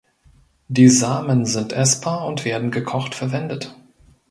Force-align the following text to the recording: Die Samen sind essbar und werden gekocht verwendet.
Die 0.67 0.89
Samen 0.89 1.45
sind 1.45 1.73
essbar 1.73 2.25
und 2.25 2.43
werden 2.43 2.71
gekocht 2.71 3.13
verwendet. 3.13 3.75